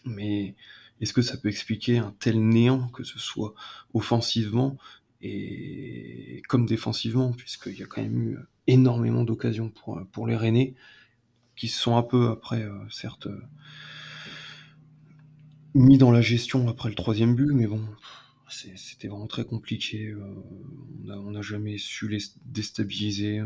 [0.06, 0.56] Mais
[1.02, 3.54] est-ce que ça peut expliquer un tel néant, que ce soit
[3.94, 4.78] offensivement
[5.22, 10.76] et comme défensivement, puisqu'il y a quand même eu énormément d'occasions pour, pour les Rennais,
[11.56, 13.42] qui se sont un peu après, euh, certes, euh,
[15.74, 17.84] mis dans la gestion après le troisième but, mais bon,
[18.50, 20.08] c'était vraiment très compliqué.
[20.08, 20.24] Euh,
[21.10, 23.42] on n'a jamais su les déstabiliser.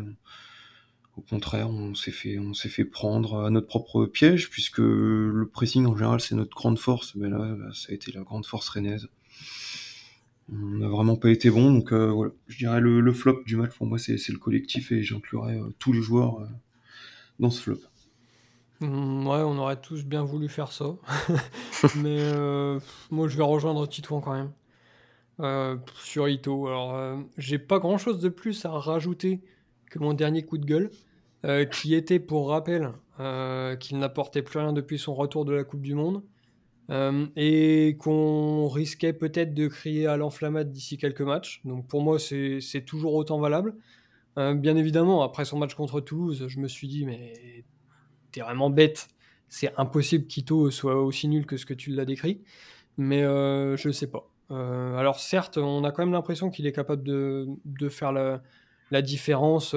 [1.16, 5.48] Au contraire, on s'est fait, on s'est fait prendre à notre propre piège, puisque le
[5.52, 8.46] pressing en général c'est notre grande force, mais là bah, ça a été la grande
[8.48, 9.08] force rennaise.
[10.52, 12.32] On n'a vraiment pas été bon, donc euh, voilà.
[12.48, 15.94] Je dirais le, flop du match pour moi c'est le collectif et j'inclurais euh, tous
[15.94, 16.48] les joueurs euh,
[17.40, 17.80] dans ce flop.
[18.82, 20.96] Mmh, ouais, on aurait tous bien voulu faire ça,
[21.96, 22.34] mais
[23.12, 25.84] moi je vais rejoindre Titouan quand même.
[25.96, 26.68] sur Ito.
[26.68, 29.42] Alors, j'ai pas grand chose de plus à rajouter
[29.94, 30.90] que mon dernier coup de gueule,
[31.46, 35.64] euh, qui était pour rappel euh, qu'il n'apportait plus rien depuis son retour de la
[35.64, 36.24] Coupe du Monde,
[36.90, 41.62] euh, et qu'on risquait peut-être de crier à l'enflammade d'ici quelques matchs.
[41.64, 43.76] Donc pour moi, c'est toujours autant valable.
[44.36, 47.64] bien évidemment, après son match contre Toulouse, je me suis dit, mais
[48.32, 49.08] t'es vraiment bête.
[49.48, 52.42] C'est impossible qu'Ito soit aussi nul que ce que tu l'as décrit.
[52.98, 54.28] Mais je sais pas.
[54.50, 58.42] alors certes, on a quand même l'impression qu'il est capable de, de faire la,
[58.94, 59.70] la différence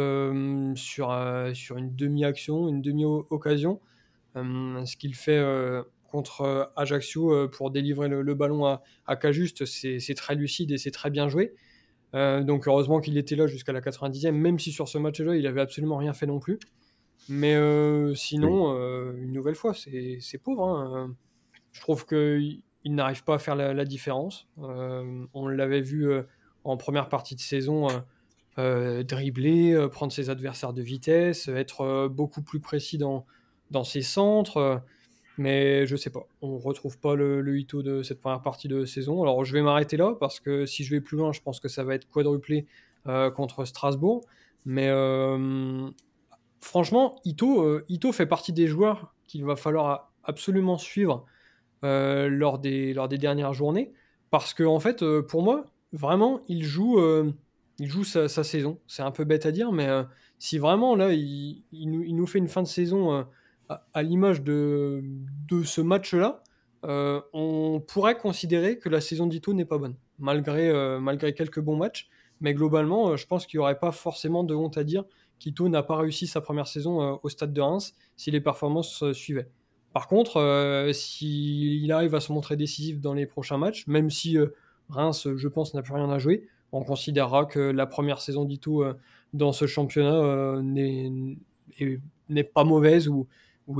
[0.74, 3.80] sur, sur une demi-action, une demi-occasion.
[4.34, 5.42] ce qu'il fait
[6.04, 11.08] contre Ajaccio pour délivrer le, ballon à, à Cajuste, c'est très lucide et c'est très
[11.08, 11.54] bien joué.
[12.12, 15.62] donc heureusement qu'il était là jusqu'à la 90e, même si sur ce match-là, il avait
[15.62, 16.58] absolument rien fait non plus.
[17.30, 17.56] Mais
[18.14, 18.74] sinon,
[19.16, 20.68] une nouvelle fois, c'est pauvre.
[20.68, 21.16] Hein.
[21.72, 24.46] Je trouve qu'il n'arrive pas à faire la, la différence.
[24.58, 26.06] on l'avait vu
[26.64, 27.88] en première partie de saison
[28.58, 33.26] euh, dribbler, euh, prendre ses adversaires de vitesse, être euh, beaucoup plus précis dans,
[33.70, 34.82] dans ses centres.
[35.36, 38.86] mais je sais pas, on retrouve pas le, le hito de cette première partie de
[38.86, 39.22] saison.
[39.22, 41.68] Alors je vais m'arrêter là parce que si je vais plus loin, je pense que
[41.68, 42.66] ça va être quadruplé
[43.36, 44.22] contre Strasbourg.
[44.64, 44.88] Mais
[46.60, 51.24] franchement, Ito, Ito fait partie des joueurs qu'il va falloir absolument suivre
[51.82, 53.92] lors, des, lors des dernières journées.
[54.30, 56.98] Parce que, en fait, pour moi, vraiment, il joue,
[57.78, 58.78] il joue sa, saison.
[58.86, 60.02] C'est un peu bête à dire, mais euh,
[60.38, 63.22] si vraiment là, il, nous, fait une fin de saison euh,
[63.92, 65.02] à, l'image de,
[65.64, 66.42] ce match-là,
[66.84, 71.76] euh, on pourrait considérer que la saison d'Ito n'est pas bonne, malgré, malgré quelques bons
[71.76, 72.08] matchs.
[72.40, 75.04] Mais globalement, je pense qu'il n'y aurait pas forcément de honte à dire
[75.38, 79.48] qu'Ito n'a pas réussi sa première saison au stade de Reims si les performances suivaient.
[79.92, 84.36] Par contre, s'il arrive à se montrer décisif dans les prochains matchs, même si
[84.90, 88.82] Reims, je pense, n'a plus rien à jouer, on considérera que la première saison d'Ito
[88.82, 88.94] euh,
[89.32, 93.26] dans ce championnat euh, n'est pas mauvaise ou,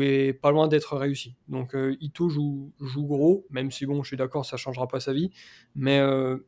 [0.01, 1.37] est pas loin d'être réussie.
[1.49, 5.13] Donc euh, Ito joue, gros, même si bon, je suis d'accord, ça changera pas sa
[5.13, 5.31] vie,
[5.75, 6.01] mais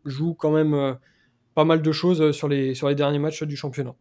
[0.04, 0.96] joue quand même
[1.54, 3.94] pas mal de choses sur les derniers matchs du championnat.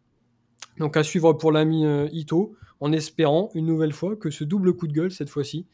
[0.79, 4.87] Donc à suivre pour l'ami Ito, en espérant une nouvelle fois que ce double coup
[4.87, 5.67] de gueule cette fois-ci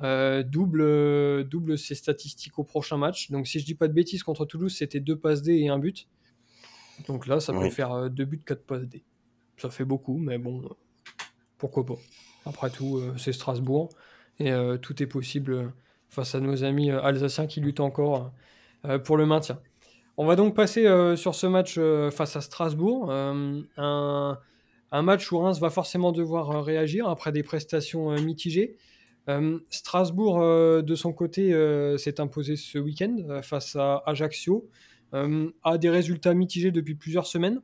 [0.00, 3.30] double, double ses statistiques au prochain match.
[3.30, 5.78] Donc, si je dis pas de bêtises, contre Toulouse, c'était deux passes D et un
[5.78, 6.08] but.
[7.06, 9.04] Donc là, ça peut faire deux buts, quatre passes D.
[9.56, 10.62] Ça fait beaucoup, mais bon,
[11.58, 11.96] pourquoi pas.
[12.46, 13.90] Après tout, c'est Strasbourg
[14.38, 15.72] et tout est possible
[16.08, 18.32] face à nos amis alsaciens qui luttent encore
[19.04, 19.60] pour le maintien.
[20.16, 20.82] On va donc passer
[21.16, 21.78] sur ce match
[22.10, 23.10] face à Strasbourg.
[23.10, 24.38] un,
[24.92, 28.76] un, match où Reims va forcément devoir réagir après des prestations mitigées.
[29.28, 34.68] Euh, Strasbourg, euh, de son côté, euh, s'est imposé ce week-end face à Ajaccio,
[35.12, 37.60] a des résultats mitigés depuis plusieurs semaines.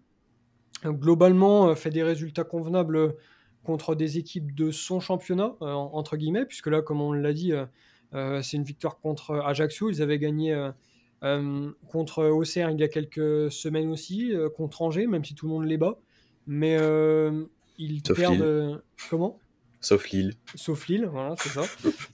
[0.85, 3.15] Globalement, fait des résultats convenables
[3.63, 7.53] contre des équipes de son championnat, entre guillemets, puisque là, comme on l'a dit,
[8.13, 9.91] c'est une victoire contre Ajaccio.
[9.91, 10.71] Ils avaient gagné
[11.89, 15.67] contre Auxerre il y a quelques semaines aussi, contre Angers, même si tout le monde
[15.67, 15.97] les bat.
[16.49, 16.77] Mais
[17.79, 18.83] ils perdent.
[19.09, 19.39] Comment?
[19.87, 20.35] Sauf Lille.
[20.57, 21.63] Sauf Lille, voilà, c'est ça.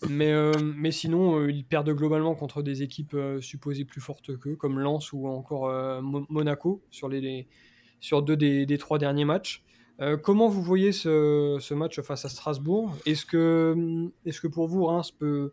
[0.07, 4.37] mais, euh, mais sinon, euh, ils perdent globalement contre des équipes euh, supposées plus fortes
[4.37, 7.49] qu'eux, comme Lens ou encore Monaco, sur, les,
[7.99, 9.65] sur deux des, des, trois derniers matchs.
[10.23, 12.95] comment vous voyez ce, ce, match face à Strasbourg?
[13.07, 15.53] Est-ce que, est que pour vous, Reims peut,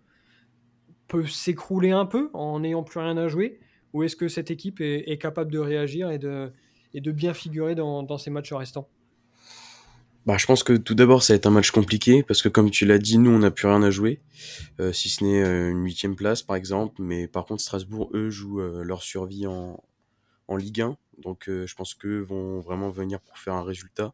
[1.07, 3.61] peut s'écrouler un peu en n'ayant plus rien à jouer?
[3.93, 6.51] Ou est-ce que cette équipe est, est, capable de réagir et de,
[6.93, 8.89] et de bien figurer dans, dans ces matchs restants?
[10.29, 12.69] Bah, je pense que tout d'abord, ça va être un match compliqué parce que comme
[12.69, 14.21] tu l'as dit, nous, on n'a plus rien à jouer,
[14.79, 17.01] euh, si ce n'est euh, une huitième place, par exemple.
[17.01, 19.83] Mais par contre, Strasbourg, eux, jouent euh, leur survie en,
[20.47, 20.97] en Ligue 1.
[21.23, 24.13] Donc, je pense qu'eux vont vraiment venir pour faire un résultat.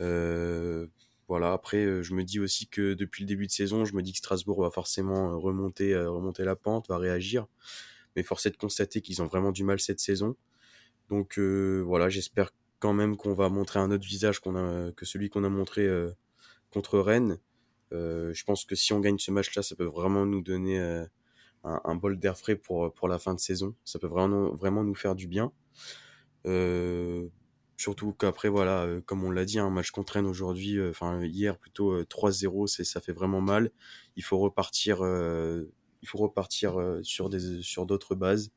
[0.00, 1.52] voilà.
[1.52, 4.18] Après, je me dis aussi que depuis le début de saison, je me dis que
[4.18, 7.46] Strasbourg va forcément remonter, remonter la pente, va réagir.
[8.16, 10.34] Mais force est de constater qu'ils ont vraiment du mal cette saison.
[11.10, 12.50] Donc voilà, j'espère
[12.82, 16.10] quand même qu'on va montrer un autre visage que celui qu'on a montré euh,
[16.72, 17.38] contre Rennes.
[17.92, 21.06] Euh, je pense que si on gagne ce match-là, ça peut vraiment nous donner euh,
[21.62, 23.76] un, bol d'air frais pour, pour la fin de saison.
[23.84, 25.52] Ça peut vraiment, vraiment nous faire du bien.
[27.76, 32.02] surtout qu'après, voilà, comme on l'a dit, un match contre Rennes aujourd'hui, enfin hier plutôt
[32.02, 33.70] 3-0, ça fait vraiment mal.
[34.16, 38.50] Il faut repartir, il faut repartir sur des sur d'autres bases.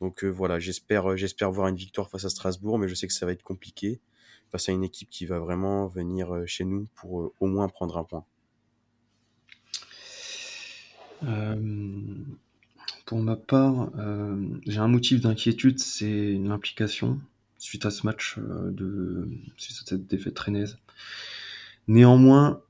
[0.00, 3.06] Donc euh, voilà, j'espère, euh, j'espère voir une victoire face à Strasbourg, mais je sais
[3.06, 4.00] que ça va être compliqué
[4.50, 7.98] face à une équipe qui va vraiment venir euh, chez nous pour au moins prendre
[7.98, 8.24] un point.
[13.04, 13.90] pour ma part,
[14.66, 17.18] j'ai un motif d'inquiétude, c'est l'implication
[17.58, 20.78] suite à ce match, de, suite à cette défaite rennaise.
[21.88, 22.60] Néanmoins,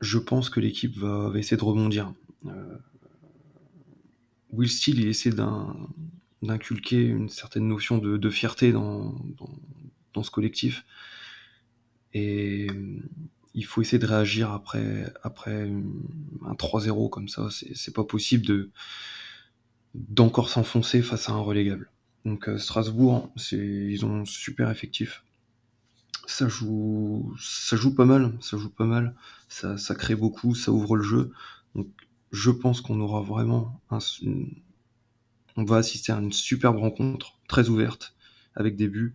[0.00, 2.14] je pense que l'équipe va, essayer de rebondir.
[4.52, 5.76] Will Steele, il essaie d'un,
[6.44, 9.14] d'inculquer une certaine notion de, fierté dans,
[10.14, 10.84] dans ce collectif.
[12.12, 12.68] Et
[13.54, 15.70] il faut essayer de réagir après, après
[16.44, 17.48] un 3-0 comme ça.
[17.50, 18.70] C'est pas possible de
[19.94, 21.90] d'encore s'enfoncer face à un relégable.
[22.24, 25.22] Donc Strasbourg, ils ont super effectif.
[26.26, 29.14] Ça joue, ça joue pas mal, ça joue pas mal.
[29.48, 31.32] Ça, ça crée beaucoup, ça ouvre le jeu.
[31.76, 31.86] Donc
[32.32, 33.98] je pense qu'on aura vraiment un,
[35.56, 38.14] on va assister à une superbe rencontre, très ouverte,
[38.54, 39.14] avec des buts.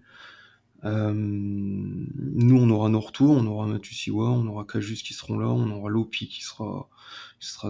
[0.86, 5.47] Euh, nous, on aura nos retours, on aura Matusiwa, on aura Kajus qui seront là,
[5.49, 6.89] on aura Lopi qui sera,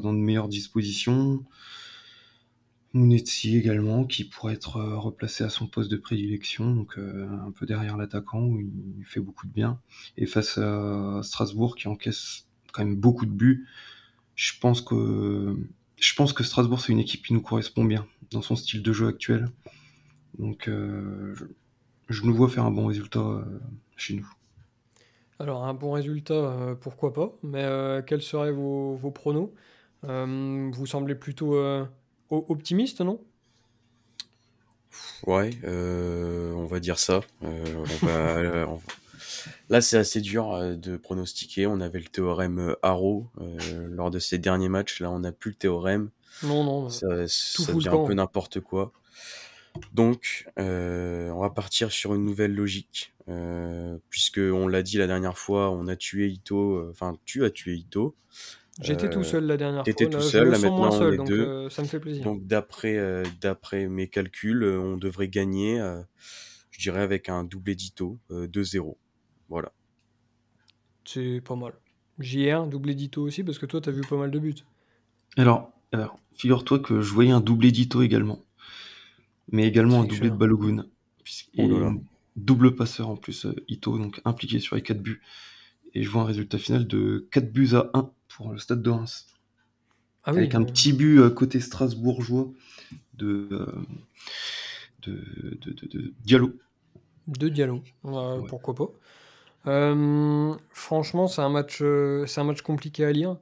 [0.01, 1.43] dans de meilleures dispositions.
[2.93, 7.51] Mounetsi également, qui pourrait être euh, replacé à son poste de prédilection, donc euh, un
[7.51, 9.79] peu derrière l'attaquant où il fait beaucoup de bien.
[10.17, 13.67] Et face à Strasbourg qui encaisse quand même beaucoup de buts,
[14.35, 15.55] je pense que
[15.99, 19.47] Strasbourg c'est une équipe qui nous correspond bien dans son style de jeu actuel.
[20.37, 21.35] Donc euh,
[22.09, 23.43] je, nous vois faire un bon résultat
[23.95, 24.29] chez nous.
[25.39, 27.65] Alors un bon résultat, pourquoi pas, mais
[28.05, 29.51] quels seraient vos, vos pronos?
[30.03, 31.55] Vous semblez plutôt
[32.29, 33.21] optimiste, non?
[35.25, 37.21] Ouais, euh, on va dire ça.
[37.43, 38.65] Euh, euh,
[39.69, 41.67] là, c'est assez dur de pronostiquer.
[41.67, 43.27] On avait le théorème Haro
[43.89, 45.01] lors de ces derniers matchs.
[45.01, 46.09] Là, on n'a plus le théorème.
[46.43, 46.89] Non, non.
[46.89, 48.91] Ça, devient un peu n'importe quoi.
[49.93, 53.13] Donc, on va partir sur une nouvelle logique.
[54.09, 56.89] puisque on l'a dit la dernière fois, on a tué Ito.
[56.89, 58.15] Enfin, tu as tué Ito.
[58.81, 59.85] J'étais tout seul la dernière fois.
[59.85, 61.41] J'étais tout seul, là maintenant on est donc, deux.
[61.41, 62.23] Euh, ça me fait plaisir.
[62.23, 65.79] Donc d'après euh, d'après mes calculs, euh, on devrait gagner,
[66.71, 68.95] je dirais avec un double édito, 2-0.
[69.49, 69.71] Voilà.
[71.03, 71.73] C'est pas mal.
[72.19, 74.55] JR, double édito aussi, parce que toi, t'as vu pas mal de buts.
[75.37, 78.39] Alors, alors figure-toi que je voyais un double édito également.
[79.51, 80.85] Mais également un doublé de Balogun.
[81.55, 81.97] Et un
[82.35, 85.21] double passeur en plus, Ito, donc impliqué sur les 4 buts.
[85.93, 88.89] Et je vois un résultat final de 4 buts à 1 pour le stade de
[88.89, 89.27] Reims.
[90.23, 92.51] Ah avec un petit but euh, côté strasbourgeois
[93.13, 93.65] de, euh,
[95.03, 96.53] de, de, Diallo.
[97.27, 97.83] De Diallo,
[98.47, 98.89] pourquoi pas.
[99.67, 103.37] Euh, franchement, c'est un, match, c'est un match compliqué à lire.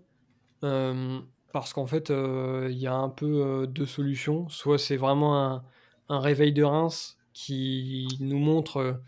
[1.52, 4.48] Parce qu'en fait, il y a un peu deux solutions.
[4.50, 5.62] Soit c'est vraiment
[6.10, 9.00] un, réveil de Reims qui nous montre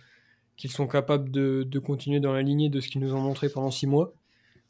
[0.60, 3.71] qu'ils sont capables de, continuer dans la lignée de ce qu'ils nous ont montré pendant
[3.71, 4.12] six mois.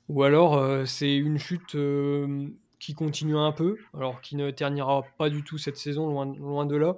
[0.07, 2.47] Ou alors euh, c'est une chute euh,
[2.79, 6.75] qui continue un peu, alors qui ne ternira pas du tout cette saison, loin, de
[6.75, 6.97] là,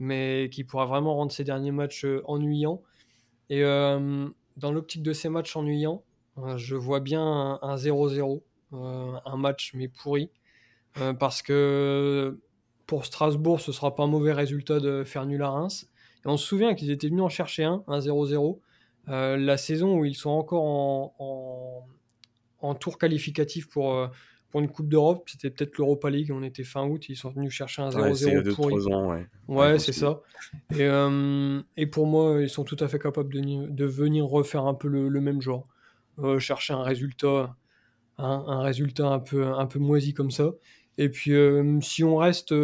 [0.00, 2.82] mais qui pourra vraiment rendre ces derniers matchs euh, ennuyants.
[3.50, 6.02] Et dans l'optique de ces matchs ennuyants,
[6.56, 8.40] je vois bien un 0-0,
[8.74, 10.30] un, match mais pourri,
[11.18, 12.38] parce que
[12.86, 15.90] pour Strasbourg, ce sera pas un mauvais résultat de faire nul à Reims.
[16.24, 18.58] Et on se souvient qu'ils étaient venus en chercher un, un 0-0.
[19.06, 21.86] la saison où ils sont encore en,
[22.64, 24.08] en tour qualificatif pour, euh,
[24.50, 25.28] pour une Coupe d'Europe.
[25.30, 28.66] C'était peut-être l'Europa League, on était fin août, ils sont venus chercher un 0-0 pour.
[28.66, 29.26] ouais.
[29.48, 30.20] Ouais, c'est ça.
[30.72, 34.64] Et, euh, et, pour moi, ils sont tout à fait capables de, de venir refaire
[34.64, 35.66] un peu le, même genre.
[36.20, 37.56] Euh, chercher un résultat,
[38.18, 39.18] un, résultat un
[39.66, 40.52] peu, moisi comme ça.
[40.98, 41.32] Et puis,
[41.80, 42.54] si, on reste,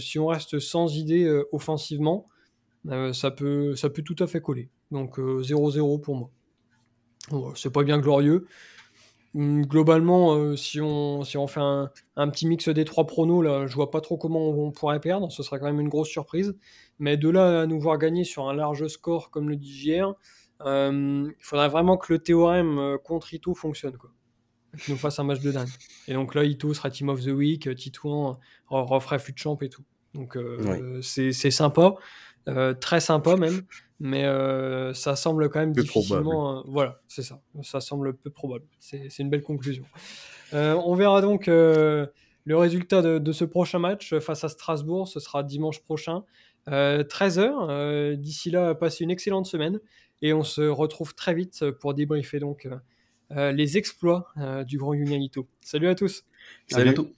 [0.00, 2.28] si on reste sans idée offensivement,
[3.12, 4.70] ça, peut, tout à fait coller.
[4.90, 6.30] Donc 0-0 pour moi.
[7.54, 8.46] c'est pas bien glorieux,
[9.36, 13.66] Hum, globalement, euh, si, on, si on fait un, petit mix des trois pronos, là,
[13.68, 15.30] je vois pas trop comment on, pourrait perdre.
[15.30, 16.56] Ce serait quand même une grosse surprise.
[16.98, 20.14] Mais de là à nous voir gagner sur un large score, comme le dit JR,
[20.62, 23.96] euh, il faudrait vraiment que le théorème euh, contre Ito fonctionne.
[24.78, 25.68] Qu'il nous fasse un match de dingue.
[26.06, 29.84] Et donc là, Ito sera Team of the Week, Titouan referait fut champ et tout.
[30.14, 30.38] Donc
[31.02, 31.94] c'est sympa.
[32.80, 33.62] très sympa même
[34.00, 36.58] mais euh, ça semble quand même difficilement.
[36.58, 37.40] Euh, voilà, c'est ça.
[37.62, 38.64] Ça semble peu probable.
[38.78, 39.84] C'est une belle conclusion.
[40.54, 42.08] Euh, on verra donc le
[42.48, 45.06] résultat de, ce prochain match face à Strasbourg.
[45.06, 46.24] Ce sera dimanche prochain,
[46.66, 48.16] 13h.
[48.16, 49.78] D'ici là, passez une excellente semaine
[50.22, 52.68] et on se retrouve très vite pour débriefer donc
[53.30, 54.26] les exploits
[54.66, 55.46] du Grand Unianito.
[55.62, 56.24] Salut à tous.
[56.68, 56.90] Salut.
[56.90, 57.10] À bientôt.